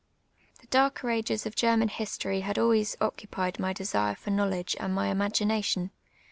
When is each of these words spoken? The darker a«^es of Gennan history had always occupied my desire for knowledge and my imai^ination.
The 0.61 0.65
darker 0.65 1.09
a«^es 1.11 1.45
of 1.45 1.53
Gennan 1.55 1.87
history 1.91 2.39
had 2.39 2.57
always 2.57 2.97
occupied 2.99 3.59
my 3.59 3.71
desire 3.71 4.15
for 4.15 4.31
knowledge 4.31 4.75
and 4.79 4.95
my 4.95 5.13
imai^ination. 5.13 5.91